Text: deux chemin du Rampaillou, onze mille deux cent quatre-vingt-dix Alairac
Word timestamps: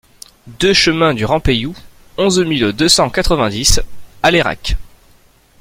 deux 0.47 0.73
chemin 0.73 1.13
du 1.13 1.25
Rampaillou, 1.25 1.75
onze 2.17 2.39
mille 2.39 2.73
deux 2.73 2.89
cent 2.89 3.11
quatre-vingt-dix 3.11 3.81
Alairac 4.23 4.75